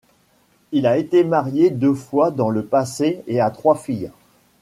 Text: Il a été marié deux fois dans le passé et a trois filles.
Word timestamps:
Il 0.71 0.87
a 0.87 0.97
été 0.97 1.23
marié 1.23 1.69
deux 1.69 1.93
fois 1.93 2.31
dans 2.31 2.49
le 2.49 2.65
passé 2.65 3.21
et 3.27 3.39
a 3.39 3.51
trois 3.51 3.75
filles. 3.75 4.09